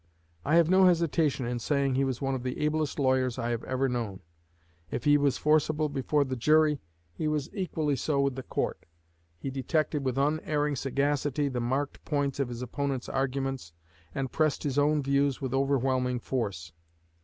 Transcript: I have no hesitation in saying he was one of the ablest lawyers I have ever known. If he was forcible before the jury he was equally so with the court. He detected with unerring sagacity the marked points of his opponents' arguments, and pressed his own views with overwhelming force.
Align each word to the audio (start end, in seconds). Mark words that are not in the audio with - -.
I 0.43 0.55
have 0.55 0.67
no 0.67 0.85
hesitation 0.85 1.45
in 1.45 1.59
saying 1.59 1.93
he 1.93 2.03
was 2.03 2.23
one 2.23 2.33
of 2.33 2.41
the 2.41 2.57
ablest 2.59 2.97
lawyers 2.97 3.37
I 3.37 3.51
have 3.51 3.63
ever 3.65 3.87
known. 3.87 4.21
If 4.89 5.03
he 5.03 5.15
was 5.15 5.37
forcible 5.37 5.89
before 5.89 6.23
the 6.25 6.35
jury 6.35 6.79
he 7.13 7.27
was 7.27 7.53
equally 7.53 7.95
so 7.95 8.19
with 8.19 8.33
the 8.35 8.41
court. 8.41 8.87
He 9.37 9.51
detected 9.51 10.03
with 10.03 10.17
unerring 10.17 10.75
sagacity 10.75 11.49
the 11.49 11.59
marked 11.61 12.03
points 12.03 12.39
of 12.39 12.49
his 12.49 12.63
opponents' 12.63 13.09
arguments, 13.09 13.73
and 14.15 14.31
pressed 14.31 14.63
his 14.63 14.79
own 14.79 15.03
views 15.03 15.39
with 15.39 15.53
overwhelming 15.53 16.19
force. 16.19 16.71